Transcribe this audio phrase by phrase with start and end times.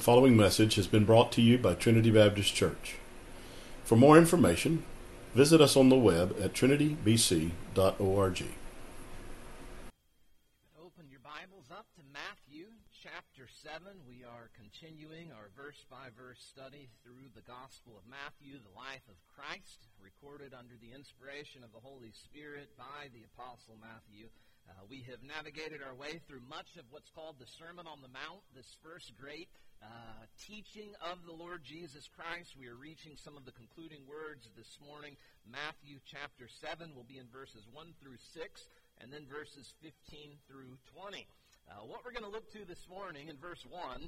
[0.00, 2.96] The following message has been brought to you by Trinity Baptist Church.
[3.84, 4.82] For more information,
[5.34, 8.38] visit us on the web at trinitybc.org.
[10.80, 13.92] Open your Bibles up to Matthew chapter 7.
[14.08, 19.04] We are continuing our verse by verse study through the Gospel of Matthew, the life
[19.04, 24.32] of Christ, recorded under the inspiration of the Holy Spirit by the Apostle Matthew.
[24.70, 28.14] Uh, we have navigated our way through much of what's called the Sermon on the
[28.14, 29.50] Mount, this first great
[29.82, 32.54] uh, teaching of the Lord Jesus Christ.
[32.54, 35.18] We are reaching some of the concluding words this morning.
[35.42, 38.38] Matthew chapter 7 will be in verses 1 through 6,
[39.02, 41.26] and then verses 15 through 20.
[41.66, 44.06] Uh, what we're going to look to this morning in verse 1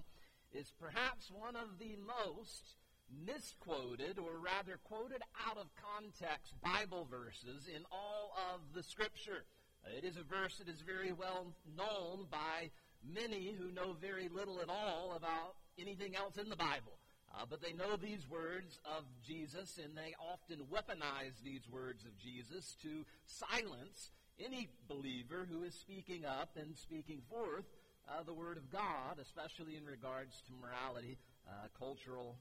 [0.54, 2.78] is perhaps one of the most
[3.10, 9.42] misquoted, or rather quoted out of context, Bible verses in all of the Scripture.
[9.86, 12.70] It is a verse that is very well known by
[13.02, 16.98] many who know very little at all about anything else in the Bible.
[17.34, 22.16] Uh, but they know these words of Jesus, and they often weaponize these words of
[22.18, 27.64] Jesus to silence any believer who is speaking up and speaking forth
[28.08, 31.16] uh, the Word of God, especially in regards to morality,
[31.48, 32.36] uh, cultural,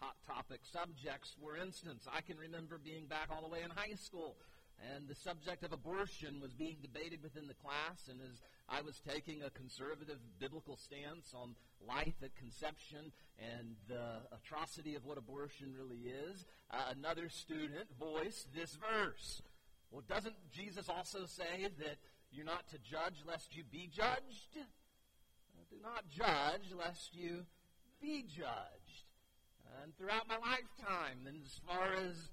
[0.00, 1.34] hot topic subjects.
[1.40, 4.36] For instance, I can remember being back all the way in high school
[4.92, 8.08] and the subject of abortion was being debated within the class.
[8.08, 11.54] And as I was taking a conservative biblical stance on
[11.86, 18.54] life at conception and the atrocity of what abortion really is, uh, another student voiced
[18.54, 19.42] this verse.
[19.90, 21.96] Well, doesn't Jesus also say that
[22.30, 24.56] you're not to judge lest you be judged?
[24.56, 27.46] Uh, do not judge lest you
[28.02, 29.04] be judged.
[29.82, 32.30] And throughout my lifetime, and as far as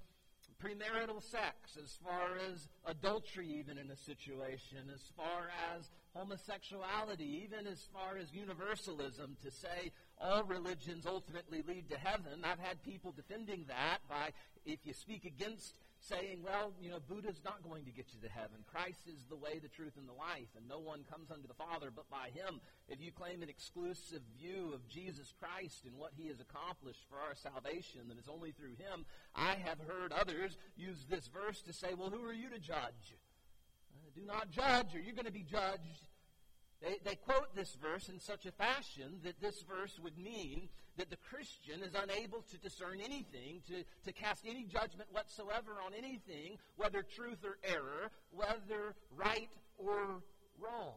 [0.62, 7.66] premarital sex, as far as adultery, even in a situation, as far as homosexuality, even
[7.66, 9.90] as far as universalism, to say
[10.20, 12.44] all religions ultimately lead to heaven.
[12.44, 14.30] I've had people defending that by
[14.64, 18.28] if you speak against saying, well, you know, Buddha's not going to get you to
[18.28, 18.66] heaven.
[18.66, 21.54] Christ is the way, the truth, and the life, and no one comes unto the
[21.54, 22.60] Father but by him.
[22.88, 27.16] If you claim an exclusive view of Jesus Christ and what he has accomplished for
[27.22, 31.72] our salvation, that it's only through him, I have heard others use this verse to
[31.72, 33.14] say, well, who are you to judge?
[33.94, 36.10] Uh, do not judge, or you're going to be judged.
[36.82, 41.10] They, they quote this verse in such a fashion that this verse would mean that
[41.10, 46.58] the Christian is unable to discern anything, to, to cast any judgment whatsoever on anything,
[46.76, 49.48] whether truth or error, whether right
[49.78, 50.22] or
[50.58, 50.94] wrong.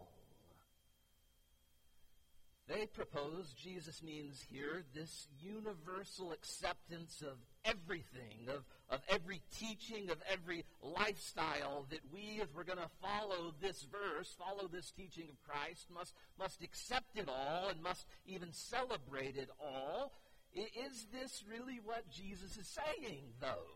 [2.67, 10.17] They propose Jesus means here this universal acceptance of everything, of, of every teaching, of
[10.31, 15.41] every lifestyle that we, if we're going to follow this verse, follow this teaching of
[15.43, 20.11] Christ, must, must accept it all and must even celebrate it all.
[20.53, 23.75] Is this really what Jesus is saying, though?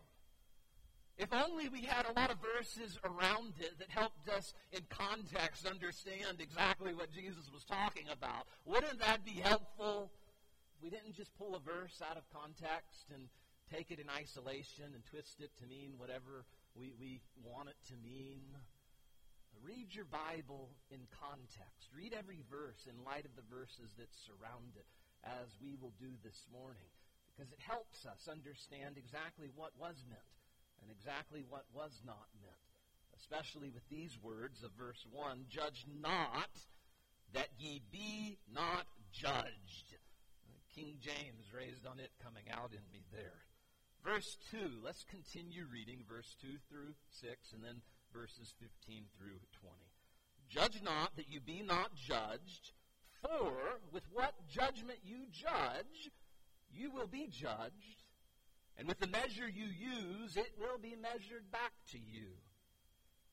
[1.18, 5.66] If only we had a lot of verses around it that helped us in context
[5.66, 8.46] understand exactly what Jesus was talking about.
[8.64, 10.10] Wouldn't that be helpful?
[10.82, 13.28] We didn't just pull a verse out of context and
[13.70, 16.44] take it in isolation and twist it to mean whatever
[16.74, 18.42] we, we want it to mean.
[19.62, 21.90] Read your Bible in context.
[21.94, 24.86] Read every verse in light of the verses that surround it,
[25.22, 26.90] as we will do this morning,
[27.30, 30.34] because it helps us understand exactly what was meant
[30.82, 32.66] and exactly what was not meant,
[33.20, 36.50] especially with these words of verse 1 Judge not
[37.34, 39.94] that ye be not judged.
[40.74, 43.49] King James raised on it coming out in me there.
[44.04, 47.82] Verse 2, let's continue reading verse 2 through 6 and then
[48.14, 49.76] verses 15 through 20.
[50.48, 52.72] Judge not that you be not judged,
[53.22, 53.52] for
[53.92, 56.10] with what judgment you judge,
[56.72, 58.04] you will be judged
[58.80, 62.28] and with the measure you use, it will be measured back to you.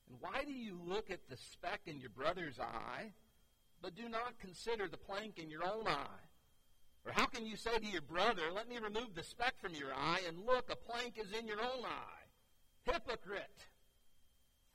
[0.10, 3.14] And why do you look at the speck in your brother's eye,
[3.82, 6.28] but do not consider the plank in your own eye?
[7.08, 9.94] Or how can you say to your brother, Let me remove the speck from your
[9.94, 12.26] eye, and look, a plank is in your own eye?
[12.84, 13.66] Hypocrite!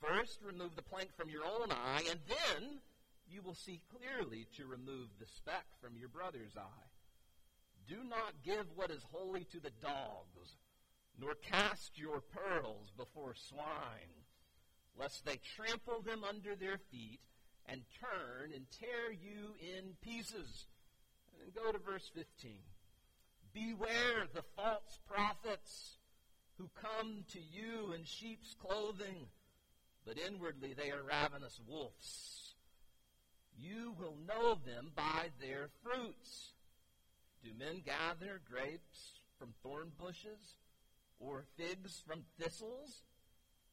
[0.01, 2.79] First, remove the plank from your own eye, and then
[3.29, 6.89] you will see clearly to remove the speck from your brother's eye.
[7.87, 10.57] Do not give what is holy to the dogs
[11.19, 14.25] nor cast your pearls before swine,
[14.99, 17.19] lest they trample them under their feet
[17.67, 20.65] and turn and tear you in pieces.
[21.41, 22.51] And go to verse 15.
[23.53, 25.97] Beware the false prophets
[26.57, 29.27] who come to you in sheep's clothing,
[30.05, 32.55] but inwardly they are ravenous wolves.
[33.57, 36.53] You will know them by their fruits.
[37.43, 40.57] Do men gather grapes from thorn bushes
[41.19, 43.03] or figs from thistles?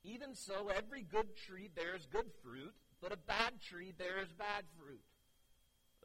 [0.02, 5.02] Even so, every good tree bears good fruit, but a bad tree bears bad fruit.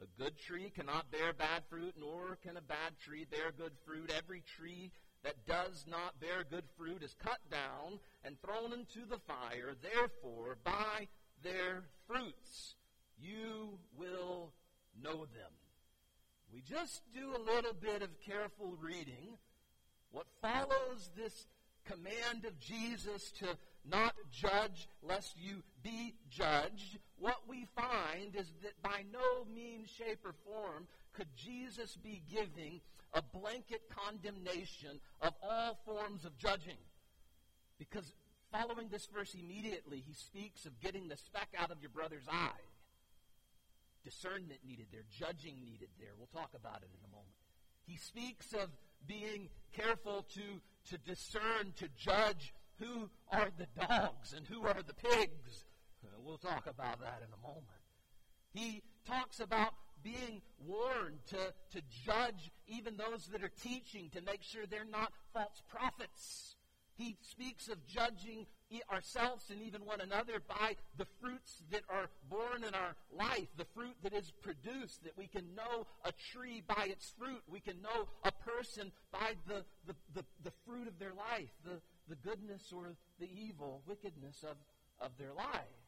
[0.02, 4.12] A good tree cannot bear bad fruit, nor can a bad tree bear good fruit.
[4.14, 9.18] Every tree that does not bear good fruit is cut down and thrown into the
[9.18, 9.74] fire.
[9.82, 11.08] Therefore, by
[11.42, 12.74] their fruits
[13.18, 14.52] you will
[15.02, 15.52] know them.
[16.52, 19.38] We just do a little bit of careful reading.
[20.12, 21.46] What follows this
[21.84, 23.46] command of Jesus to
[23.90, 30.20] not judge lest you be judged, what we find is that by no means, shape,
[30.24, 32.80] or form could Jesus be giving
[33.14, 36.76] a blanket condemnation of all forms of judging.
[37.78, 38.12] Because
[38.52, 42.64] following this verse immediately, he speaks of getting the speck out of your brother's eye.
[44.04, 46.10] Discernment needed there, judging needed there.
[46.16, 47.34] We'll talk about it in a moment.
[47.86, 48.70] He speaks of
[49.06, 50.60] being careful to,
[50.90, 55.64] to discern, to judge who are the dogs and who are the pigs.
[56.04, 57.66] Uh, we'll talk about that in a moment.
[58.52, 64.42] He talks about being warned to, to judge even those that are teaching to make
[64.42, 66.56] sure they're not false prophets.
[66.94, 68.46] He speaks of judging
[68.90, 73.66] ourselves and even one another by the fruits that are born in our life, the
[73.74, 77.42] fruit that is produced, that we can know a tree by its fruit.
[77.48, 81.80] We can know a person by the, the, the, the fruit of their life, the,
[82.08, 84.56] the goodness or the evil, wickedness of,
[85.04, 85.86] of their life.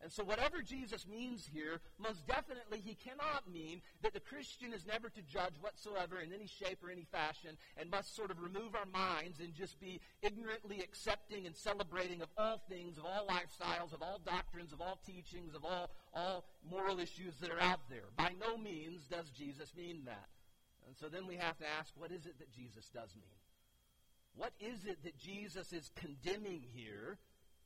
[0.00, 4.86] And so, whatever Jesus means here, most definitely he cannot mean that the Christian is
[4.86, 8.76] never to judge whatsoever in any shape or any fashion and must sort of remove
[8.76, 13.92] our minds and just be ignorantly accepting and celebrating of all things, of all lifestyles,
[13.92, 18.06] of all doctrines, of all teachings, of all, all moral issues that are out there.
[18.16, 20.28] By no means does Jesus mean that.
[20.86, 23.37] And so then we have to ask what is it that Jesus does mean?
[24.38, 27.18] What is it that Jesus is condemning here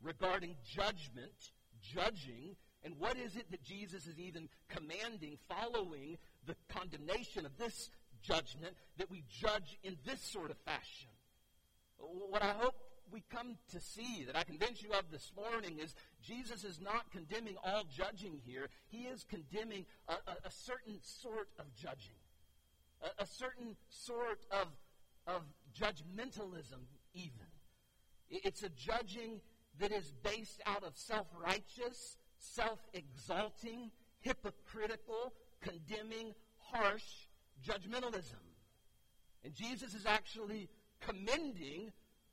[0.02, 1.52] regarding judgment?
[1.82, 7.90] judging, and what is it that Jesus is even commanding following the condemnation of this
[8.22, 11.10] judgment that we judge in this sort of fashion?
[11.98, 12.74] What I hope
[13.10, 17.10] we come to see, that I convince you of this morning, is Jesus is not
[17.12, 18.68] condemning all judging here.
[18.88, 22.16] He is condemning a, a, a certain sort of judging,
[23.02, 24.68] a, a certain sort of,
[25.26, 25.42] of
[25.78, 26.82] judgmentalism,
[27.14, 27.46] even.
[28.30, 29.40] It's a judging
[29.78, 33.90] that is based out of self righteous, self exalting,
[34.20, 37.28] hypocritical, condemning, harsh
[37.66, 38.40] judgmentalism.
[39.44, 40.68] And Jesus is actually
[41.00, 41.92] commending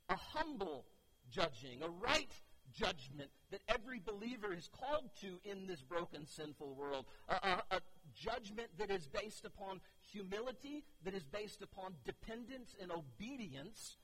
[0.10, 0.86] a humble
[1.32, 2.32] judging, a right
[2.74, 7.06] judgment that every believer is called to in this broken, sinful world.
[7.28, 7.82] A, a, a,
[8.16, 13.98] judgment that is based upon humility, that is based upon dependence and obedience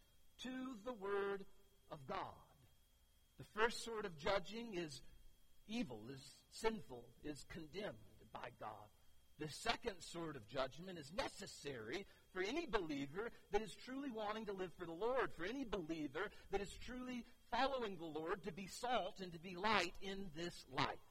[0.44, 0.50] to
[0.86, 1.46] the Word
[1.92, 2.18] of God.
[3.38, 5.02] The first sort of judging is
[5.68, 6.22] evil, is
[6.52, 7.96] sinful, is condemned
[8.34, 8.70] by God.
[9.40, 14.54] The second sort of judgment is necessary for any believer that is truly wanting to
[14.54, 18.68] live for the Lord, for any believer that is truly following the Lord to be
[18.68, 21.05] salt and to be light in this life.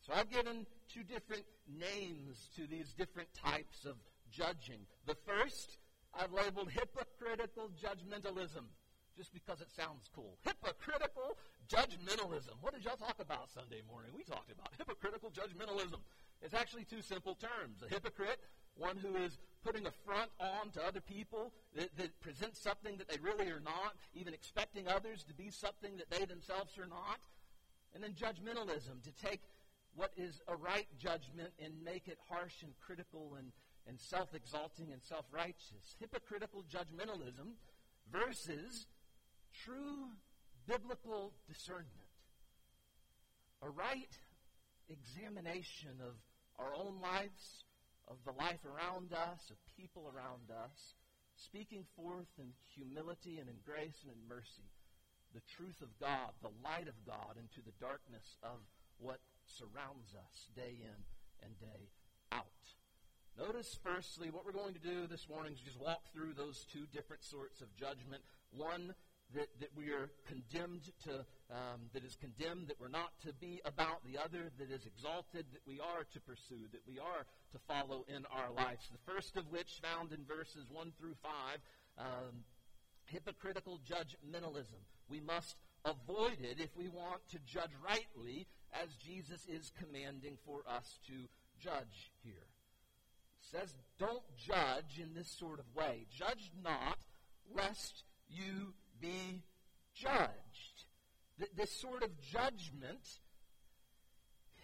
[0.00, 3.96] So I've given two different names to these different types of
[4.30, 4.86] judging.
[5.06, 5.78] The first
[6.14, 8.66] I've labeled hypocritical judgmentalism
[9.16, 10.38] just because it sounds cool.
[10.44, 11.36] Hypocritical
[11.68, 12.56] judgmentalism.
[12.60, 14.12] What did y'all talk about Sunday morning?
[14.16, 16.00] We talked about hypocritical judgmentalism.
[16.42, 17.82] It's actually two simple terms.
[17.84, 18.40] A hypocrite,
[18.76, 23.08] one who is putting a front on to other people that, that presents something that
[23.08, 27.20] they really are not, even expecting others to be something that they themselves are not.
[27.94, 29.42] And then judgmentalism, to take
[29.94, 33.52] what is a right judgment and make it harsh and critical and,
[33.86, 35.96] and self exalting and self righteous.
[35.98, 37.54] Hypocritical judgmentalism
[38.12, 38.86] versus
[39.64, 40.08] true
[40.66, 41.88] biblical discernment,
[43.62, 44.18] a right
[44.88, 46.14] examination of
[46.58, 47.64] our own lives,
[48.08, 50.94] of the life around us, of people around us,
[51.36, 54.70] speaking forth in humility and in grace and in mercy
[55.34, 58.58] the truth of God, the light of God into the darkness of
[58.98, 59.20] what
[59.56, 60.98] surrounds us day in
[61.42, 61.90] and day
[62.32, 62.46] out.
[63.38, 66.86] Notice, firstly, what we're going to do this morning is just walk through those two
[66.92, 68.22] different sorts of judgment.
[68.50, 68.94] One
[69.34, 73.60] that, that we are condemned to, um, that is condemned that we're not to be
[73.64, 77.58] about, the other that is exalted that we are to pursue, that we are to
[77.66, 78.90] follow in our lives.
[78.90, 81.32] The first of which, found in verses 1 through 5,
[81.98, 82.44] um,
[83.06, 84.82] hypocritical judgmentalism.
[85.08, 90.62] We must avoid it if we want to judge rightly, as Jesus is commanding for
[90.68, 91.12] us to
[91.60, 92.46] judge here.
[93.40, 96.06] says, don't judge in this sort of way.
[96.10, 96.98] Judge not,
[97.54, 99.42] lest you be
[99.94, 100.84] judged.
[101.38, 103.18] Th- this sort of judgment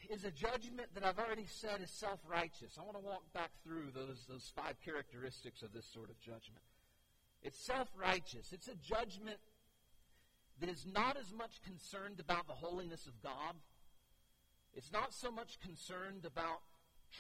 [0.09, 2.79] is a judgment that I've already said is self righteous.
[2.79, 6.63] I want to walk back through those, those five characteristics of this sort of judgment.
[7.43, 9.39] It's self righteous, it's a judgment
[10.61, 13.57] that is not as much concerned about the holiness of God,
[14.76, 16.61] it's not so much concerned about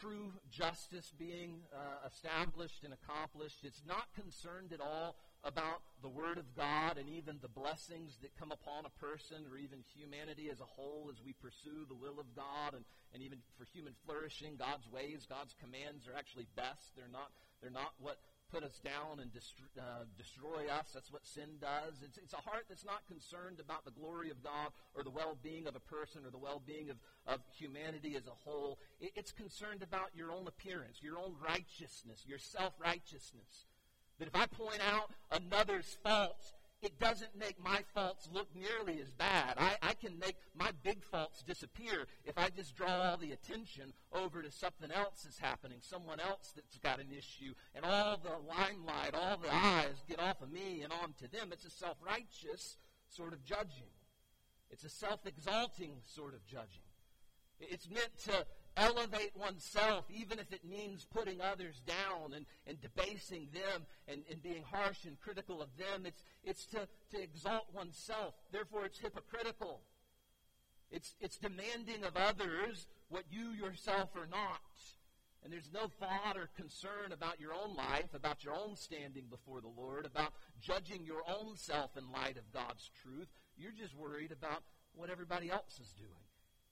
[0.00, 3.64] true justice being uh, established and accomplished.
[3.64, 8.36] It's not concerned at all about the Word of God and even the blessings that
[8.36, 12.20] come upon a person or even humanity as a whole as we pursue the will
[12.20, 12.84] of God and,
[13.14, 16.92] and even for human flourishing, God's ways, God's commands are actually best.
[16.96, 17.30] They're not,
[17.62, 18.18] they're not what
[18.52, 20.90] put us down and dest- uh, destroy us.
[20.94, 22.02] That's what sin does.
[22.04, 25.36] It's, it's a heart that's not concerned about the glory of God or the well
[25.42, 28.78] being of a person or the well being of, of humanity as a whole.
[29.00, 33.66] It, it's concerned about your own appearance, your own righteousness, your self righteousness.
[34.18, 39.12] That if I point out another's faults, it doesn't make my faults look nearly as
[39.12, 39.54] bad.
[39.56, 43.92] I, I can make my big faults disappear if I just draw all the attention
[44.12, 48.30] over to something else that's happening, someone else that's got an issue, and all the
[48.46, 51.48] limelight, all the eyes get off of me and onto them.
[51.50, 52.76] It's a self righteous
[53.08, 53.90] sort of judging,
[54.70, 56.82] it's a self exalting sort of judging.
[57.58, 63.48] It's meant to elevate oneself, even if it means putting others down and, and debasing
[63.52, 66.04] them and, and being harsh and critical of them.
[66.04, 68.34] It's, it's to, to exalt oneself.
[68.52, 69.80] Therefore, it's hypocritical.
[70.90, 74.60] It's, it's demanding of others what you yourself are not.
[75.42, 79.60] And there's no thought or concern about your own life, about your own standing before
[79.60, 83.28] the Lord, about judging your own self in light of God's truth.
[83.56, 84.62] You're just worried about
[84.94, 86.25] what everybody else is doing.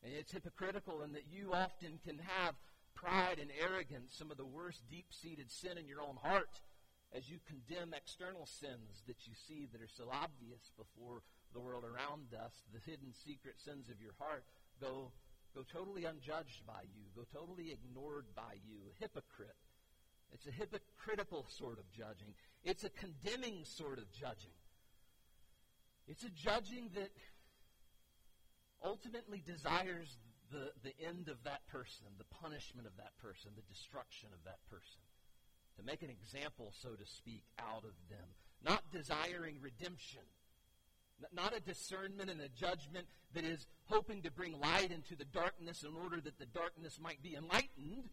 [0.05, 2.55] And it's hypocritical in that you often can have
[2.95, 6.61] pride and arrogance, some of the worst deep seated sin in your own heart,
[7.17, 11.23] as you condemn external sins that you see that are so obvious before
[11.55, 12.53] the world around us.
[12.75, 14.45] The hidden secret sins of your heart
[14.81, 15.13] go,
[15.55, 18.93] go totally unjudged by you, go totally ignored by you.
[19.01, 19.57] Hypocrite.
[20.33, 24.59] It's a hypocritical sort of judging, it's a condemning sort of judging.
[26.07, 27.11] It's a judging that
[28.85, 30.19] ultimately desires
[30.53, 34.59] the, the end of that person, the punishment of that person, the destruction of that
[34.71, 35.01] person.
[35.77, 38.29] To make an example, so to speak, out of them.
[38.63, 40.23] Not desiring redemption.
[41.33, 45.83] Not a discernment and a judgment that is hoping to bring light into the darkness
[45.83, 48.11] in order that the darkness might be enlightened,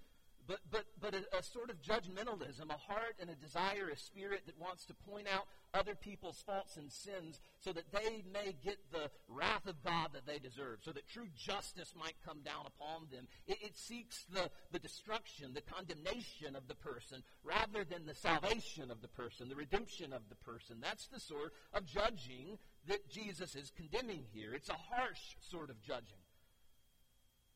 [0.47, 4.43] but, but, but a, a, sort of judgmentalism, a heart and a desire, a spirit
[4.47, 8.77] that wants to point out other people's faults and sins so that they may get
[8.91, 13.07] the wrath of God that they deserve, so that true justice might come down upon
[13.11, 13.27] them.
[13.47, 18.91] It, it seeks the, the destruction, the condemnation of the person, rather than the salvation
[18.91, 20.77] of the person, the redemption of the person.
[20.81, 24.53] That's the sort of judging that Jesus is condemning here.
[24.53, 26.17] It's a harsh sort of judging.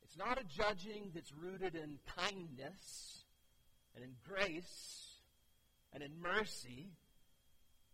[0.04, 3.24] It's not a judging that's rooted in kindness
[3.96, 5.16] and in grace
[5.94, 6.92] and in mercy,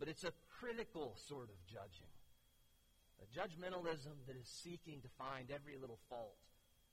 [0.01, 2.09] but it's a critical sort of judging.
[3.21, 6.41] A judgmentalism that is seeking to find every little fault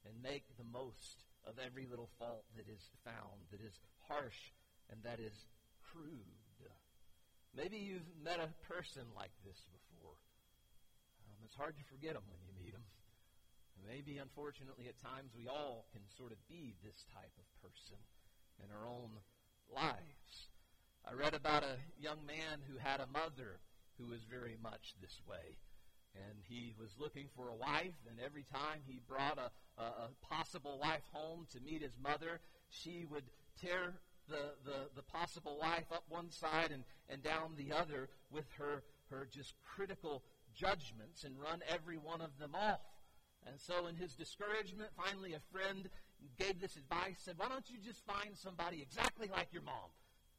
[0.04, 3.80] and make the most of every little fault that is found, that is
[4.12, 4.52] harsh
[4.92, 5.32] and that is
[5.80, 6.36] crude.
[7.56, 10.14] Maybe you've met a person like this before.
[11.26, 12.84] Um, it's hard to forget them when you meet them.
[13.82, 17.96] Maybe, unfortunately, at times we all can sort of be this type of person
[18.60, 19.16] in our own
[19.72, 20.52] lives.
[21.08, 23.60] I read about a young man who had a mother
[23.96, 25.56] who was very much this way.
[26.14, 29.50] And he was looking for a wife, and every time he brought a,
[29.80, 33.24] a, a possible wife home to meet his mother, she would
[33.60, 33.94] tear
[34.28, 38.82] the, the, the possible wife up one side and, and down the other with her,
[39.10, 40.22] her just critical
[40.54, 42.80] judgments and run every one of them off.
[43.46, 45.88] And so, in his discouragement, finally a friend
[46.38, 49.88] gave this advice said, Why don't you just find somebody exactly like your mom?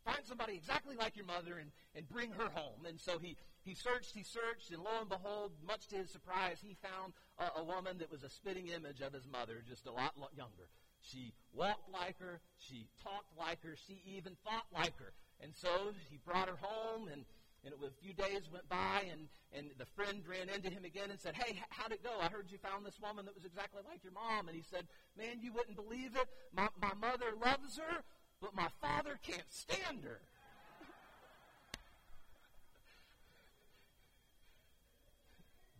[0.05, 2.85] Find somebody exactly like your mother and, and bring her home.
[2.87, 6.57] And so he, he searched, he searched, and lo and behold, much to his surprise,
[6.61, 9.91] he found a, a woman that was a spitting image of his mother, just a
[9.91, 10.69] lot, younger.
[11.01, 15.13] She walked like her, she talked like her, she even thought like her.
[15.41, 17.23] And so he brought her home, and
[17.65, 20.85] and it was, a few days went by, and, and the friend ran into him
[20.85, 22.11] again and said, Hey, how'd it go?
[22.21, 24.47] I heard you found this woman that was exactly like your mom.
[24.47, 24.87] And he said,
[25.17, 26.27] Man, you wouldn't believe it.
[26.53, 28.03] My, my mother loves her,
[28.41, 30.19] but my father can't stand her.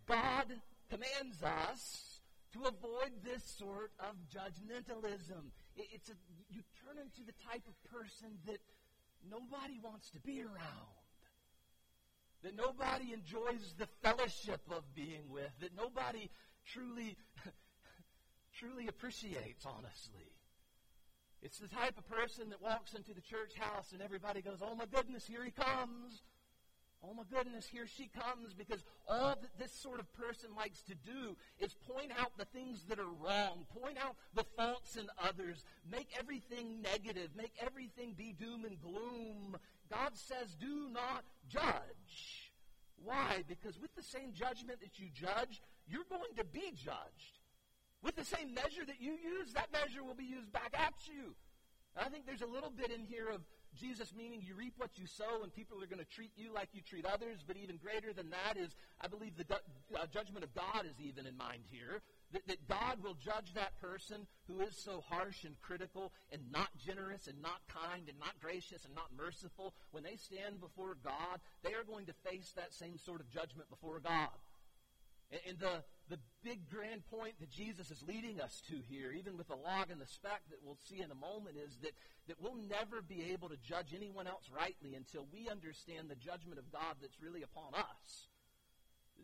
[0.06, 0.46] God
[0.90, 2.20] commands us
[2.52, 5.54] to avoid this sort of judgmentalism.
[5.76, 6.14] It's a,
[6.50, 8.58] you turn into the type of person that
[9.30, 10.98] nobody wants to be around.
[12.42, 15.50] That nobody enjoys the fellowship of being with.
[15.60, 16.28] That nobody
[16.66, 17.16] truly,
[18.58, 20.26] truly appreciates, honestly.
[21.42, 24.74] It's the type of person that walks into the church house and everybody goes, Oh
[24.74, 26.22] my goodness, here he comes.
[27.02, 30.94] Oh my goodness, here she comes because all that this sort of person likes to
[30.94, 35.64] do is point out the things that are wrong, point out the faults in others,
[35.90, 39.56] make everything negative, make everything be doom and gloom.
[39.90, 42.52] God says, do not judge.
[43.02, 43.44] Why?
[43.48, 47.39] Because with the same judgment that you judge, you're going to be judged.
[48.02, 51.34] With the same measure that you use, that measure will be used back at you.
[51.96, 53.42] I think there's a little bit in here of
[53.78, 56.68] Jesus meaning you reap what you sow, and people are going to treat you like
[56.72, 57.44] you treat others.
[57.46, 61.26] But even greater than that is, I believe the uh, judgment of God is even
[61.26, 62.02] in mind here.
[62.32, 66.68] That, that God will judge that person who is so harsh and critical and not
[66.78, 69.74] generous and not kind and not gracious and not merciful.
[69.90, 73.68] When they stand before God, they are going to face that same sort of judgment
[73.68, 74.30] before God.
[75.46, 79.46] And the, the big grand point that Jesus is leading us to here, even with
[79.46, 81.92] the log and the speck that we'll see in a moment, is that,
[82.26, 86.58] that we'll never be able to judge anyone else rightly until we understand the judgment
[86.58, 88.26] of God that's really upon us.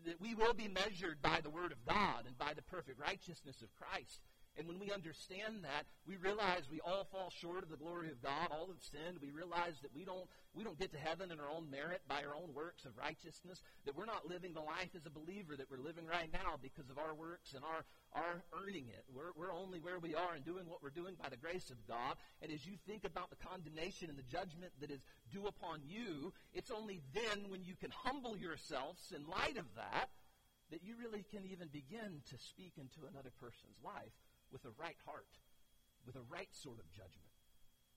[0.05, 3.63] That we will be measured by the Word of God and by the perfect righteousness
[3.63, 4.21] of Christ.
[4.59, 8.23] And when we understand that, we realize we all fall short of the glory of
[8.23, 9.19] God, all have sinned.
[9.21, 12.25] We realize that we don't, we don't get to heaven in our own merit by
[12.25, 15.71] our own works of righteousness, that we're not living the life as a believer that
[15.71, 17.85] we're living right now because of our works and our,
[18.17, 19.05] our earning it.
[19.13, 21.77] We're, we're only where we are and doing what we're doing by the grace of
[21.87, 22.17] God.
[22.41, 26.33] And as you think about the condemnation and the judgment that is due upon you,
[26.55, 30.09] it's only then when you can humble yourselves in light of that
[30.71, 34.17] that you really can even begin to speak into another person's life
[34.53, 35.31] with a right heart,
[36.07, 37.35] with a right sort of judgment.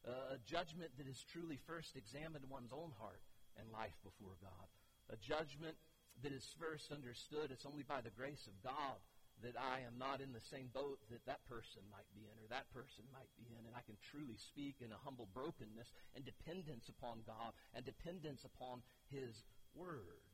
[0.08, 3.22] A judgment that has truly first examined one's own heart
[3.60, 4.68] and life before God.
[5.12, 5.76] A judgment
[6.24, 9.00] that is first understood it's only by the grace of God
[9.44, 12.48] that I am not in the same boat that that person might be in or
[12.52, 13.64] that person might be in.
[13.64, 18.44] And I can truly speak in a humble brokenness and dependence upon God and dependence
[18.44, 19.44] upon His
[19.76, 20.29] Word.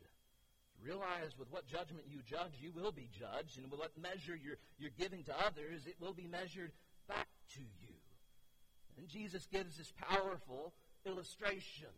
[0.84, 4.58] Realize with what judgment you judge, you will be judged, and with what measure you're,
[4.78, 6.72] you're giving to others, it will be measured
[7.08, 7.96] back to you.
[8.98, 10.74] And Jesus gives this powerful
[11.06, 11.90] illustration.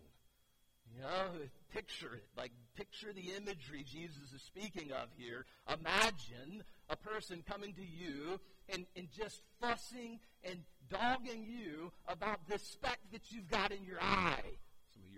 [0.96, 1.30] You know,
[1.74, 2.28] picture it.
[2.38, 5.46] Like, picture the imagery Jesus is speaking of here.
[5.68, 10.60] Imagine a person coming to you and, and just fussing and
[10.90, 14.58] dogging you about this speck that you've got in your eye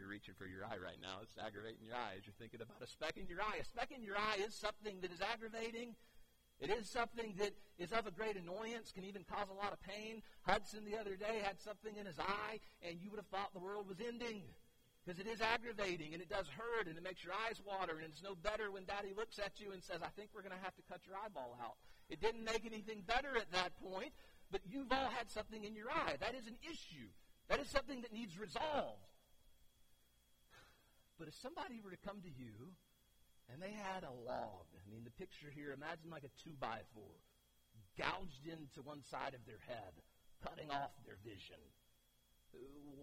[0.10, 1.22] you're reaching for your eye right now.
[1.22, 3.62] It's aggravating your eye as you're thinking about a speck in your eye.
[3.62, 5.94] A speck in your eye is something that is aggravating.
[6.58, 9.78] It is something that is of a great annoyance, can even cause a lot of
[9.86, 10.26] pain.
[10.50, 13.62] Hudson the other day had something in his eye, and you would have thought the
[13.62, 14.42] world was ending.
[15.06, 18.10] Because it is aggravating, and it does hurt, and it makes your eyes water, and
[18.10, 20.66] it's no better when daddy looks at you and says, I think we're going to
[20.66, 21.78] have to cut your eyeball out.
[22.10, 24.12] It didn't make anything better at that point,
[24.50, 26.18] but you've all had something in your eye.
[26.18, 27.14] That is an issue.
[27.48, 29.06] That is something that needs resolved.
[31.20, 32.72] But if somebody were to come to you
[33.52, 36.80] and they had a log, I mean, the picture here, imagine like a two by
[36.96, 37.20] four,
[38.00, 40.00] gouged into one side of their head,
[40.42, 41.60] cutting off their vision.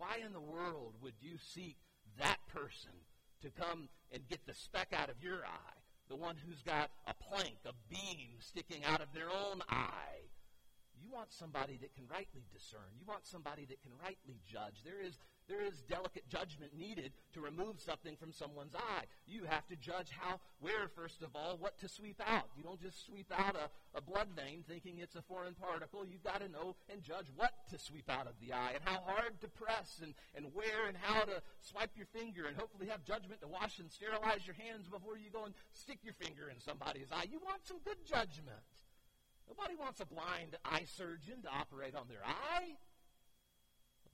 [0.00, 1.76] Why in the world would you seek
[2.18, 2.96] that person
[3.42, 5.78] to come and get the speck out of your eye?
[6.08, 10.24] The one who's got a plank, a beam sticking out of their own eye.
[10.96, 12.96] You want somebody that can rightly discern.
[12.98, 14.82] You want somebody that can rightly judge.
[14.84, 15.18] There is
[15.48, 19.04] there is delicate judgment needed to remove something from someone's eye.
[19.26, 22.50] You have to judge how, where, first of all, what to sweep out.
[22.56, 26.04] You don't just sweep out a, a blood vein thinking it's a foreign particle.
[26.04, 29.00] You've got to know and judge what to sweep out of the eye and how
[29.06, 33.04] hard to press and, and where and how to swipe your finger and hopefully have
[33.04, 36.60] judgment to wash and sterilize your hands before you go and stick your finger in
[36.60, 37.26] somebody's eye.
[37.30, 38.66] You want some good judgment.
[39.46, 42.74] Nobody wants a blind eye surgeon to operate on their eye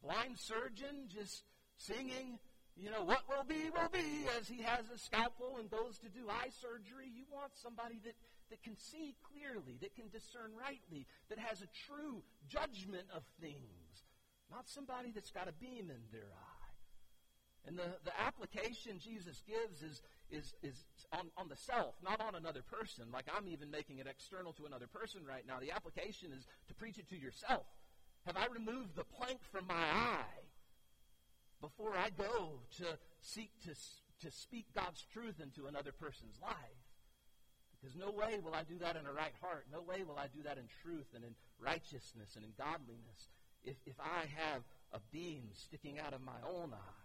[0.03, 1.45] blind surgeon just
[1.77, 2.39] singing,
[2.77, 6.09] you know, what will be, will be, as he has a scalpel and goes to
[6.09, 7.09] do eye surgery.
[7.09, 8.15] You want somebody that,
[8.51, 14.05] that can see clearly, that can discern rightly, that has a true judgment of things,
[14.51, 16.63] not somebody that's got a beam in their eye.
[17.67, 22.35] And the, the application Jesus gives is, is, is on, on the self, not on
[22.35, 23.05] another person.
[23.13, 25.61] Like I'm even making it external to another person right now.
[25.61, 27.63] The application is to preach it to yourself.
[28.27, 30.43] Have I removed the plank from my eye
[31.61, 33.75] before I go to seek to,
[34.25, 36.83] to speak God's truth into another person's life?
[37.81, 39.67] Because no way will I do that in a right heart.
[39.73, 43.29] No way will I do that in truth and in righteousness and in godliness
[43.65, 47.03] if, if I have a beam sticking out of my own eye.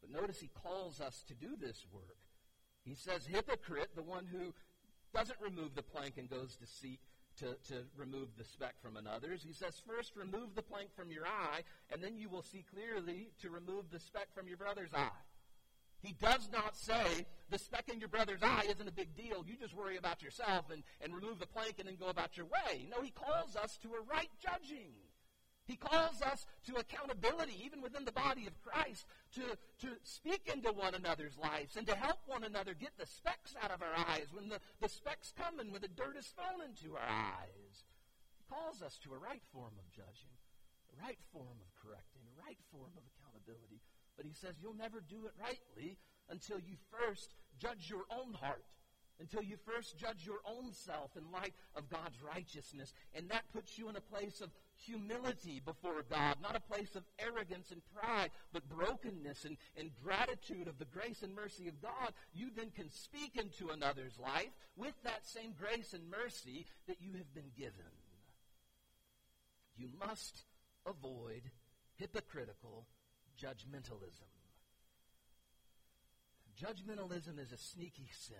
[0.00, 2.16] But notice he calls us to do this work.
[2.84, 4.52] He says, hypocrite, the one who
[5.14, 6.98] doesn't remove the plank and goes to seek
[7.38, 9.42] to, to remove the speck from another's.
[9.42, 13.30] He says, first remove the plank from your eye, and then you will see clearly
[13.40, 15.10] to remove the speck from your brother's eye.
[16.02, 19.44] He does not say the speck in your brother's eye isn't a big deal.
[19.46, 22.46] You just worry about yourself and, and remove the plank and then go about your
[22.46, 22.88] way.
[22.90, 24.90] No, he calls us to a right judging.
[25.64, 29.06] He calls us to accountability, even within the body of Christ,
[29.38, 29.54] to,
[29.86, 33.70] to speak into one another's lives and to help one another get the specks out
[33.70, 36.96] of our eyes when the, the specks come and when the dirt is fallen into
[36.96, 37.86] our eyes.
[38.38, 40.34] He calls us to a right form of judging,
[40.90, 43.78] a right form of correcting, a right form of accountability.
[44.16, 45.96] But he says you'll never do it rightly
[46.28, 48.66] until you first judge your own heart
[49.20, 52.92] until you first judge your own self in light of God's righteousness.
[53.14, 54.50] And that puts you in a place of
[54.84, 60.68] humility before God, not a place of arrogance and pride, but brokenness and, and gratitude
[60.68, 62.12] of the grace and mercy of God.
[62.34, 67.12] You then can speak into another's life with that same grace and mercy that you
[67.18, 67.92] have been given.
[69.76, 70.44] You must
[70.86, 71.42] avoid
[71.96, 72.86] hypocritical
[73.40, 74.28] judgmentalism.
[76.60, 78.36] Judgmentalism is a sneaky sin.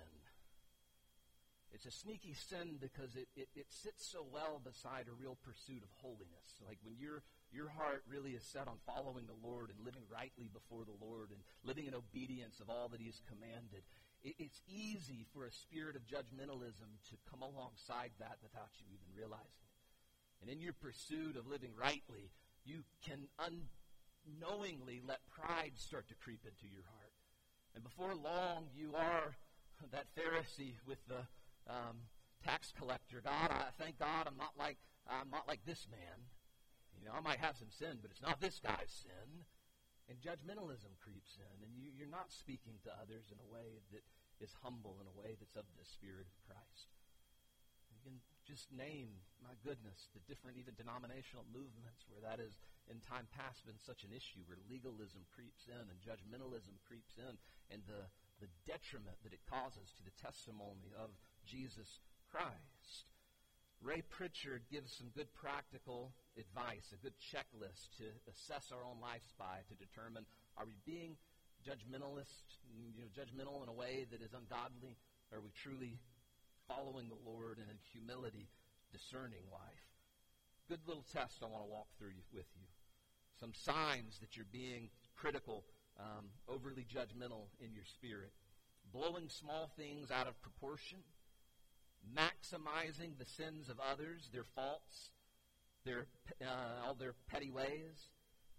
[1.73, 5.81] It's a sneaky sin because it, it, it, sits so well beside a real pursuit
[5.81, 6.61] of holiness.
[6.61, 10.53] Like when your your heart really is set on following the Lord and living rightly
[10.53, 13.85] before the Lord and living in obedience of all that He has commanded,
[14.21, 19.09] it, it's easy for a spirit of judgmentalism to come alongside that without you even
[19.17, 19.73] realizing it.
[20.45, 22.33] And in your pursuit of living rightly,
[22.65, 27.17] you can unknowingly let pride start to creep into your heart.
[27.75, 29.37] And before long, you are
[29.91, 31.25] that Pharisee with the
[31.69, 32.09] um,
[32.45, 33.23] tax collector.
[33.23, 36.31] God, I thank God I'm not like I'm not like this man.
[36.99, 39.47] You know, I might have some sin, but it's not this guy's sin.
[40.11, 44.03] And judgmentalism creeps in, and you, you're not speaking to others in a way that
[44.43, 46.91] is humble, in a way that's of the Spirit of Christ.
[47.95, 52.59] You can just name, my goodness, the different even denominational movements where that has
[52.91, 57.39] in time past been such an issue, where legalism creeps in and judgmentalism creeps in,
[57.71, 58.11] and the,
[58.43, 61.15] the detriment that it causes to the testimony of
[61.47, 62.01] Jesus
[62.31, 63.07] Christ.
[63.83, 69.35] Ray Pritchard gives some good practical advice, a good checklist to assess our own lives
[69.35, 70.25] by to determine
[70.57, 71.17] are we being
[71.67, 74.97] judgmentalist, you know, judgmental in a way that is ungodly?
[75.33, 75.99] Are we truly
[76.69, 78.49] following the Lord in humility
[78.93, 79.87] discerning life?
[80.69, 82.69] Good little test I want to walk through with you.
[83.41, 85.65] Some signs that you're being critical,
[85.99, 88.31] um, overly judgmental in your spirit.
[88.93, 90.99] Blowing small things out of proportion
[92.07, 95.11] maximizing the sins of others, their faults,
[95.85, 96.07] their
[96.41, 98.09] uh, all their petty ways,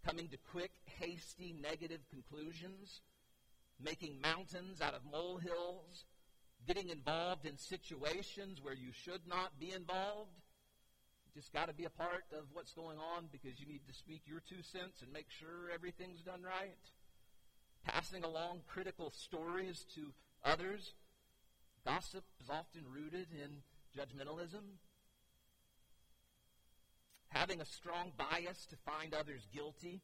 [0.05, 3.01] coming to quick, hasty, negative conclusions,
[3.81, 6.05] making mountains out of molehills,
[6.67, 10.31] getting involved in situations where you should not be involved.
[11.33, 14.21] Just got to be a part of what's going on because you need to speak
[14.25, 16.77] your two cents and make sure everything's done right.
[17.83, 20.13] Passing along critical stories to
[20.45, 20.93] others
[21.85, 23.61] Gossip is often rooted in
[23.97, 24.63] judgmentalism.
[27.29, 30.01] Having a strong bias to find others guilty.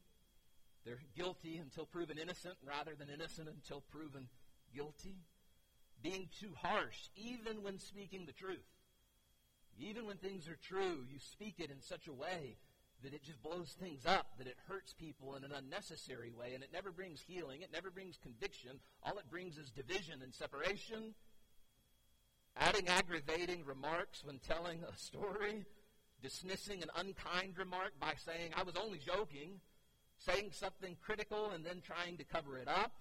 [0.86, 4.28] They're guilty until proven innocent rather than innocent until proven
[4.76, 5.16] guilty.
[6.02, 8.66] Being too harsh, even when speaking the truth.
[9.78, 12.58] Even when things are true, you speak it in such a way
[13.04, 16.64] that it just blows things up, that it hurts people in an unnecessary way, and
[16.64, 18.72] it never brings healing, it never brings conviction.
[19.04, 21.14] All it brings is division and separation
[22.60, 25.66] adding aggravating remarks when telling a story,
[26.22, 29.62] dismissing an unkind remark by saying, I was only joking,
[30.18, 32.92] saying something critical and then trying to cover it up,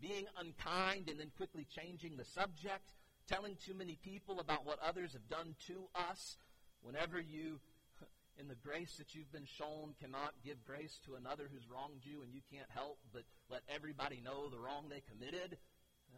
[0.00, 2.92] being unkind and then quickly changing the subject,
[3.28, 6.36] telling too many people about what others have done to us.
[6.82, 7.60] Whenever you,
[8.40, 12.22] in the grace that you've been shown, cannot give grace to another who's wronged you
[12.22, 15.56] and you can't help but let everybody know the wrong they committed,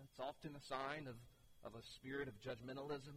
[0.00, 1.16] that's often a sign of
[1.66, 3.16] of a spirit of judgmentalism,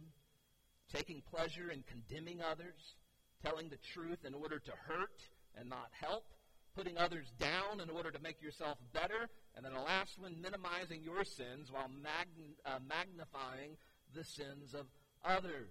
[0.92, 2.96] taking pleasure in condemning others,
[3.44, 5.22] telling the truth in order to hurt
[5.56, 6.24] and not help,
[6.76, 11.02] putting others down in order to make yourself better, and then the last one, minimizing
[11.02, 13.76] your sins while magn- uh, magnifying
[14.14, 14.86] the sins of
[15.24, 15.68] others.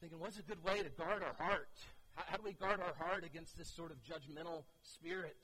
[0.00, 1.70] Thinking, what's a good way to guard our heart?
[2.14, 5.38] How, how do we guard our heart against this sort of judgmental spirit?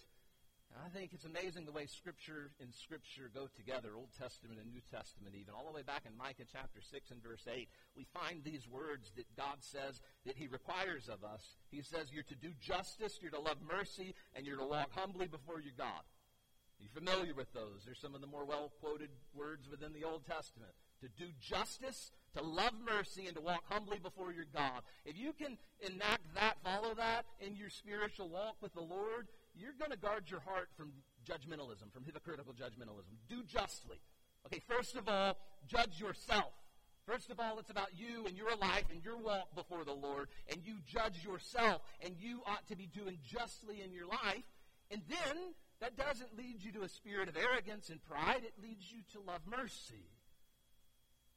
[0.75, 4.83] I think it's amazing the way Scripture and Scripture go together, Old Testament and New
[4.91, 5.55] Testament, even.
[5.55, 9.13] All the way back in Micah chapter 6 and verse 8, we find these words
[9.17, 11.57] that God says that He requires of us.
[11.71, 15.29] He says, You're to do justice, you're to love mercy, and you're to walk humbly
[15.29, 16.03] before your God.
[16.03, 17.87] Are you familiar with those?
[17.87, 20.73] They're some of the more well quoted words within the Old Testament.
[21.03, 24.83] To do justice, to love mercy, and to walk humbly before your God.
[25.05, 29.75] If you can enact that, follow that in your spiritual walk with the Lord, you're
[29.79, 30.93] going to guard your heart from
[31.25, 33.15] judgmentalism, from hypocritical judgmentalism.
[33.29, 33.99] Do justly.
[34.47, 35.37] Okay, first of all,
[35.67, 36.53] judge yourself.
[37.07, 40.29] First of all, it's about you and your life and your walk before the Lord,
[40.51, 44.45] and you judge yourself, and you ought to be doing justly in your life.
[44.91, 45.37] And then,
[45.81, 49.21] that doesn't lead you to a spirit of arrogance and pride, it leads you to
[49.21, 50.09] love mercy.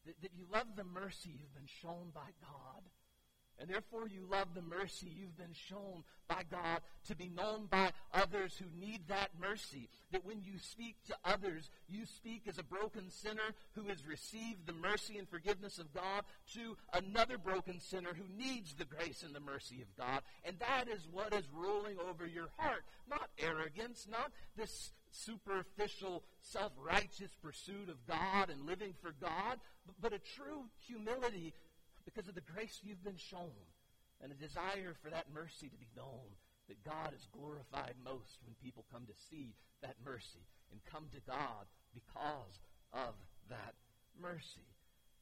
[0.06, 2.84] That, that you love the mercy you've been shown by God.
[3.60, 7.91] And therefore, you love the mercy you've been shown by God to be known by
[8.13, 9.89] others who need that mercy.
[10.12, 14.67] That when you speak to others, you speak as a broken sinner who has received
[14.67, 19.34] the mercy and forgiveness of God to another broken sinner who needs the grace and
[19.34, 20.22] the mercy of God.
[20.46, 22.84] And that is what is ruling over your heart.
[23.10, 29.60] Not arrogance, not this superficial, self righteous pursuit of God and living for God,
[30.02, 31.54] but a true humility
[32.08, 33.67] because of the grace you've been shown
[34.24, 36.39] and a desire for that mercy to be known.
[36.72, 41.22] That God is glorified most when people come to see that mercy and come to
[41.24, 42.60] God because
[42.91, 43.15] of
[43.50, 43.76] that
[44.20, 44.67] mercy.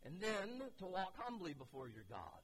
[0.06, 2.42] And then to walk humbly before your God.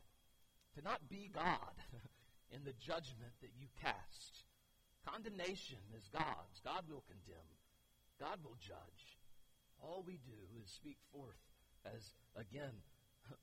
[0.78, 1.74] To not be God
[2.54, 4.46] in the judgment that you cast.
[5.06, 6.62] Condemnation is God's.
[6.64, 7.58] God will condemn.
[8.20, 9.18] God will judge.
[9.82, 11.42] All we do is speak forth
[11.86, 12.86] as, again,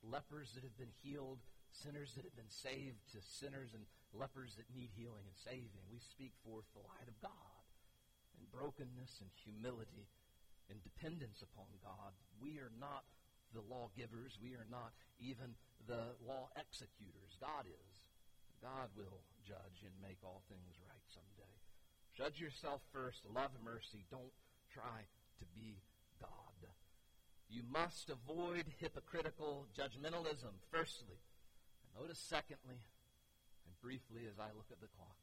[0.03, 1.39] lepers that have been healed,
[1.71, 5.85] sinners that have been saved, to sinners and lepers that need healing and saving.
[5.93, 7.63] We speak forth the light of God
[8.39, 10.09] and brokenness and humility
[10.69, 12.13] and dependence upon God.
[12.41, 13.05] We are not
[13.57, 14.37] the lawgivers.
[14.41, 15.57] We are not even
[15.89, 17.37] the law executors.
[17.41, 17.95] God is.
[18.61, 21.55] God will judge and make all things right someday.
[22.13, 23.23] Judge yourself first.
[23.31, 24.05] Love mercy.
[24.11, 24.35] Don't
[24.75, 25.07] try
[25.39, 25.81] to be
[26.21, 26.49] God.
[27.49, 31.17] You must avoid hypocritical judgmentalism, firstly.
[31.83, 32.85] And notice, secondly,
[33.65, 35.19] and briefly as I look at the clock,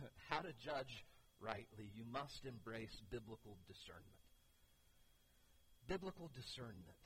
[0.30, 1.04] how to judge
[1.40, 1.90] rightly.
[1.94, 4.22] You must embrace biblical discernment.
[5.86, 6.98] Biblical discernment.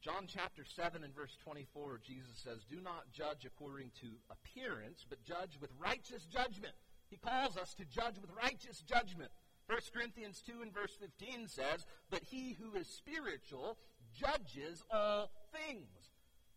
[0.00, 5.24] John chapter 7 and verse 24, Jesus says, Do not judge according to appearance, but
[5.24, 6.74] judge with righteous judgment.
[7.08, 9.30] He calls us to judge with righteous judgment.
[9.66, 13.78] 1 Corinthians 2 and verse 15 says, But he who is spiritual
[14.14, 15.88] judges all things.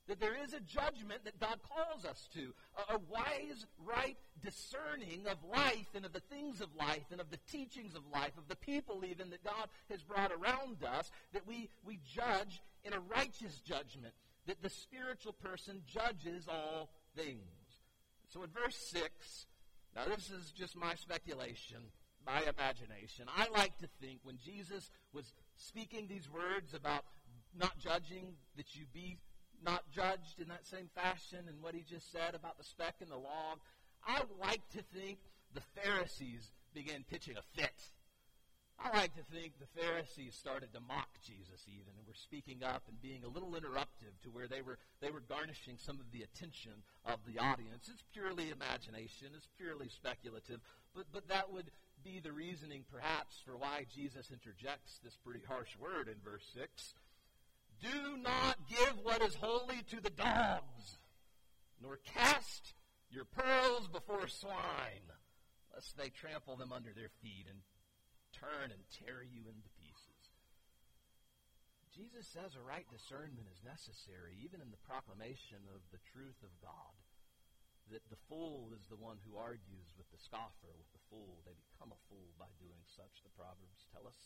[0.08, 2.54] That there is a judgment that God calls us to.
[2.78, 7.30] A, a, wise, right discerning of life and of the things of life and of
[7.30, 11.46] the teachings of life, of the people even that God has brought around us, that
[11.46, 14.13] we, we judge in a righteous judgment.
[14.46, 17.41] That the spiritual person judges all things.
[18.30, 19.46] So in verse 6,
[19.93, 21.80] now this is just my speculation
[22.28, 23.26] my imagination.
[23.36, 27.06] I like to think when Jesus was speaking these words about
[27.58, 29.18] not judging, that you be
[29.63, 33.10] not judged in that same fashion, and what he just said about the speck and
[33.10, 33.60] the log,
[34.06, 35.20] I like to think
[35.56, 37.74] the Pharisees began pitching a fit.
[38.78, 42.84] I like to think the Pharisees started to mock Jesus even and were speaking up
[42.88, 46.22] and being a little interruptive to where they were they were garnishing some of the
[46.22, 47.90] attention of the audience.
[47.90, 50.62] It's purely imagination, it's purely speculative,
[50.94, 51.72] but but that would
[52.08, 56.96] be the reasoning, perhaps, for why Jesus interjects this pretty harsh word in verse 6.
[57.84, 61.04] Do not give what is holy to the dogs,
[61.84, 62.74] nor cast
[63.12, 65.12] your pearls before swine,
[65.76, 67.60] lest they trample them under their feet and
[68.32, 70.32] turn and tear you into pieces.
[71.91, 76.56] Jesus says a right discernment is necessary, even in the proclamation of the truth of
[76.63, 76.96] God
[77.91, 81.39] that the fool is the one who argues with the scoffer, with the fool.
[81.47, 84.21] They become a fool by doing such, the Proverbs tell us.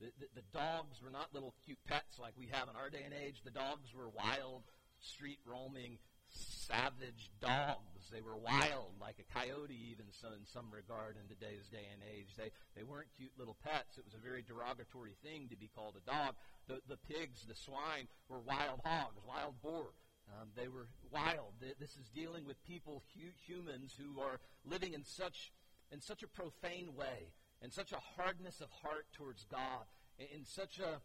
[0.00, 3.00] The, the, the, dogs were not little cute pets like we have in our day
[3.00, 3.40] and age.
[3.40, 4.68] The dogs were wild,
[5.00, 5.96] street roaming,
[6.28, 8.12] savage dogs.
[8.12, 12.04] They were wild, like a coyote, even so in some regard, in today's day and
[12.12, 12.36] age.
[12.36, 13.96] They, they weren't cute little pets.
[13.96, 16.36] It was a very derogatory thing to be called a dog.
[16.68, 19.96] The, the pigs, the swine, were wild hogs, wild boar.
[20.28, 21.54] Um, they were wild.
[21.78, 23.02] This is dealing with people,
[23.46, 25.52] humans, who are living in such,
[25.92, 29.86] in such a profane way, in such a hardness of heart towards God,
[30.18, 31.00] in such a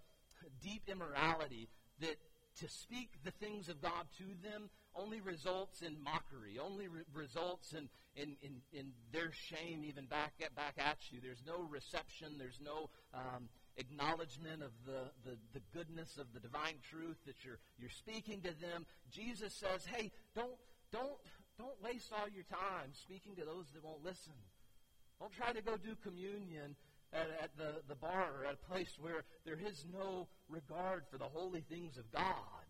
[0.61, 2.17] deep immorality that
[2.59, 7.73] to speak the things of God to them only results in mockery, only re- results
[7.73, 11.19] in, in, in, in, their shame even back at, back at you.
[11.21, 13.47] There's no reception, there's no um,
[13.81, 18.53] acknowledgement of the, the, the goodness of the divine truth that you're, you're speaking to
[18.61, 18.85] them.
[19.11, 20.55] Jesus says, hey, don't,
[20.93, 21.17] don't,
[21.57, 24.37] don't waste all your time speaking to those that won't listen.
[25.19, 26.75] Don't try to go do communion
[27.11, 31.17] at, at the, the bar or at a place where there is no regard for
[31.17, 32.61] the holy things of God.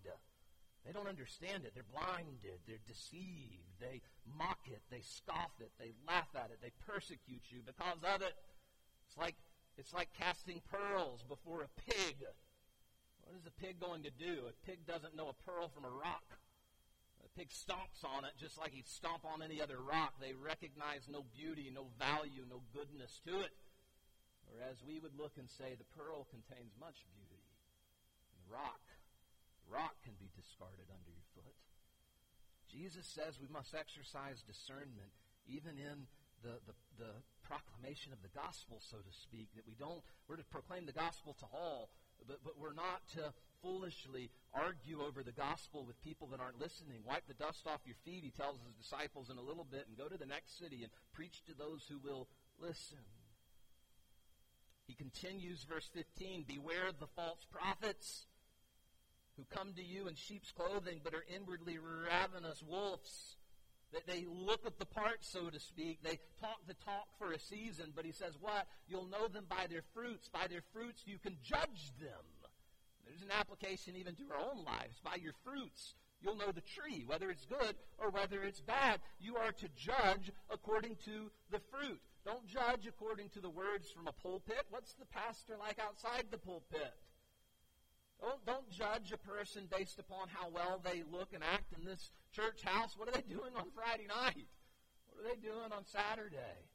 [0.86, 1.74] They don't understand it.
[1.76, 2.58] They're blinded.
[2.66, 3.70] They're deceived.
[3.80, 4.82] They mock it.
[4.90, 5.70] They scoff it.
[5.78, 6.58] They laugh at it.
[6.62, 8.34] They persecute you because of it.
[9.08, 9.36] It's like,
[9.82, 12.22] it's like casting pearls before a pig.
[13.26, 14.46] What is a pig going to do?
[14.46, 16.38] A pig doesn't know a pearl from a rock.
[17.26, 20.22] A pig stomps on it just like he'd stomp on any other rock.
[20.22, 23.58] They recognize no beauty, no value, no goodness to it.
[24.46, 27.42] Whereas we would look and say the pearl contains much beauty.
[27.42, 28.86] And the rock,
[29.66, 31.58] the rock can be discarded under your foot.
[32.70, 35.18] Jesus says we must exercise discernment
[35.50, 36.06] even in
[36.46, 37.14] the, the, the
[37.52, 40.00] proclamation of the gospel, so to speak, that we don't,
[40.32, 41.92] we're to proclaim the gospel to all,
[42.24, 47.04] but, but we're not to foolishly argue over the gospel with people that aren't listening.
[47.04, 49.98] Wipe the dust off your feet, he tells his disciples in a little bit, and
[49.98, 53.04] go to the next city and preach to those who will listen.
[54.88, 58.28] He continues, verse 15 Beware of the false prophets
[59.36, 63.36] who come to you in sheep's clothing but are inwardly ravenous wolves.
[63.94, 66.00] That they look at the part, so to speak.
[66.02, 68.68] They talk the talk for a season, but he says, What?
[68.88, 70.30] You'll know them by their fruits.
[70.30, 72.24] By their fruits, you can judge them.
[73.06, 75.00] There's an application even to our own lives.
[75.04, 79.02] By your fruits, you'll know the tree, whether it's good or whether it's bad.
[79.20, 82.00] You are to judge according to the fruit.
[82.26, 84.64] Don't judge according to the words from a pulpit.
[84.70, 86.94] What's the pastor like outside the pulpit?
[88.22, 92.12] Don't, don't judge a person based upon how well they look and act in this
[92.32, 92.96] church house.
[92.96, 94.48] What are they doing on Friday night?
[95.10, 96.70] What are they doing on Saturday?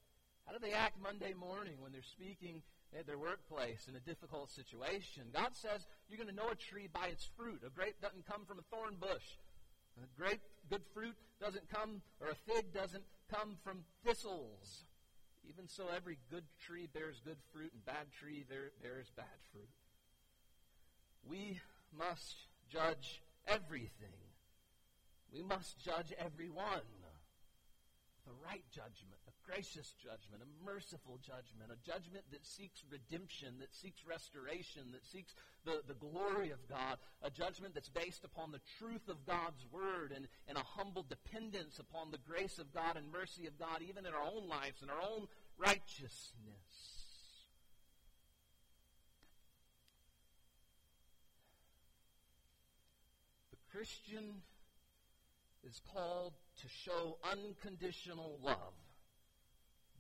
[0.45, 2.63] How do they act Monday morning when they're speaking
[2.97, 5.31] at their workplace in a difficult situation?
[5.33, 7.63] God says you're going to know a tree by its fruit.
[7.67, 9.39] A grape doesn't come from a thorn bush.
[10.03, 14.85] A grape, good fruit doesn't come, or a fig doesn't come from thistles.
[15.49, 18.45] Even so, every good tree bears good fruit, and bad tree
[18.83, 19.71] bears bad fruit.
[21.29, 21.61] We
[21.97, 22.37] must
[22.69, 23.91] judge everything.
[25.33, 26.83] We must judge everyone.
[28.27, 33.73] The right judgment, a gracious judgment, a merciful judgment, a judgment that seeks redemption, that
[33.73, 35.33] seeks restoration, that seeks
[35.65, 40.13] the, the glory of God, a judgment that's based upon the truth of God's word
[40.15, 44.07] and, and a humble dependence upon the grace of God and mercy of God, even
[44.07, 46.33] in our own lives and our own righteousness.
[53.53, 54.41] The Christian
[55.63, 58.73] is called to show unconditional love,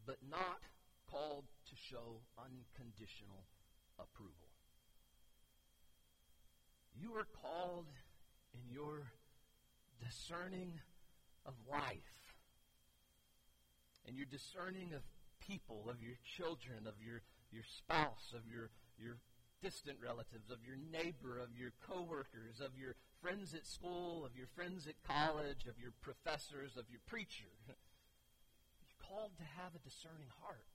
[0.07, 0.63] but not
[1.11, 3.45] called to show unconditional
[3.99, 4.49] approval.
[6.99, 7.89] You are called
[8.55, 9.13] in your
[10.03, 10.81] discerning
[11.45, 12.33] of life
[14.07, 15.03] and your discerning of
[15.47, 17.21] people, of your children, of your,
[17.53, 19.19] your spouse, of your, your
[19.63, 24.47] distant relatives, of your neighbor, of your coworkers, of your friends at school, of your
[24.55, 27.51] friends at college, of your professors, of your preacher.
[27.67, 30.67] You're called to have a discerning heart.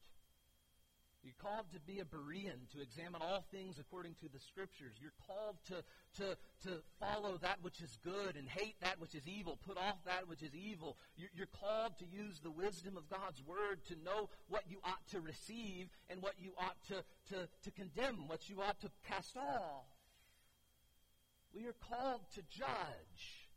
[1.23, 4.97] You're called to be a Berean, to examine all things according to the Scriptures.
[4.99, 5.84] You're called to,
[6.17, 10.04] to, to follow that which is good and hate that which is evil, put off
[10.06, 10.97] that which is evil.
[11.15, 15.08] You're, you're called to use the wisdom of God's Word to know what you ought
[15.12, 19.38] to receive and what you ought to, to, to condemn, what you ought to cast
[19.38, 19.86] off.
[21.52, 23.52] We are called to judge.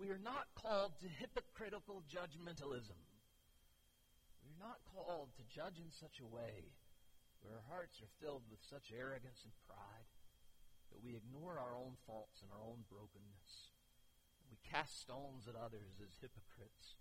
[0.00, 2.96] We are not called to hypocritical judgmentalism.
[4.40, 6.72] We're not called to judge in such a way
[7.44, 10.08] where our hearts are filled with such arrogance and pride
[10.90, 13.76] that we ignore our own faults and our own brokenness.
[14.48, 16.96] We cast stones at others as hypocrites,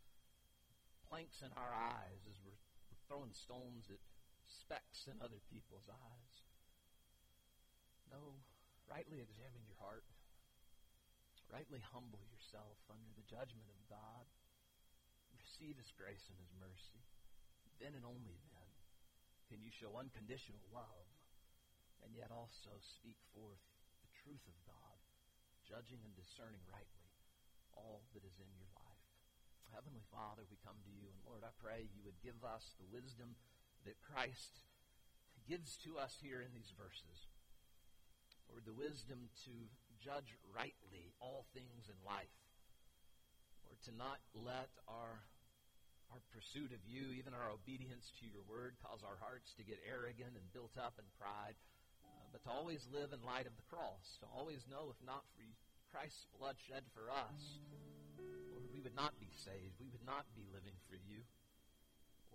[1.08, 2.60] planks in our eyes as we're
[3.08, 4.04] throwing stones at
[4.44, 6.44] specks in other people's eyes.
[8.12, 8.44] No,
[8.88, 10.08] rightly examine your heart.
[11.48, 14.28] Rightly humble yourself under the judgment of God.
[15.32, 17.00] Receive His grace and His mercy.
[17.80, 18.72] Then and only then
[19.48, 21.08] can you show unconditional love
[22.04, 23.64] and yet also speak forth
[24.04, 25.00] the truth of God,
[25.64, 27.08] judging and discerning rightly
[27.76, 29.04] all that is in your life.
[29.72, 32.90] Heavenly Father, we come to you, and Lord, I pray you would give us the
[32.90, 33.36] wisdom
[33.86, 34.64] that Christ
[35.46, 37.30] gives to us here in these verses.
[38.50, 39.54] Lord, the wisdom to
[40.00, 42.32] judge rightly all things in life
[43.66, 45.26] Lord, to not let our
[46.08, 49.76] our pursuit of you, even our obedience to your word, cause our hearts to get
[49.84, 51.60] arrogant and built up in pride,
[52.00, 55.28] uh, but to always live in light of the cross, to always know, if not
[55.36, 55.44] for
[55.92, 57.60] Christ's blood shed for us,
[58.56, 59.76] Lord, we would not be saved.
[59.80, 61.28] We would not be living for you.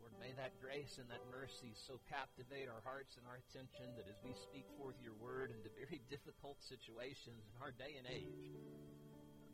[0.02, 4.10] Lord, may that grace and that mercy so captivate our hearts and our attention that
[4.10, 8.50] as we speak forth your word into very difficult situations in our day and age,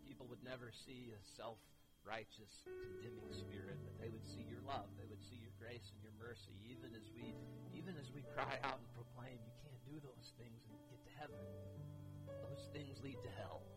[0.09, 1.61] people would never see a self
[2.01, 4.89] righteous, condemning spirit, but they would see your love.
[4.97, 7.37] They would see your grace and your mercy, even as we
[7.77, 11.13] even as we cry out and proclaim, you can't do those things and get to
[11.21, 11.45] heaven.
[12.41, 13.69] Those things lead to hell.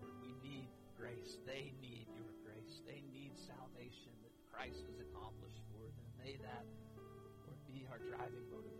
[0.00, 1.36] Lord, we need grace.
[1.44, 2.80] They need your grace.
[2.88, 4.16] They need salvation
[4.54, 6.06] Christ has accomplished for them.
[6.14, 6.62] May that,
[7.66, 8.73] be our driving motivation.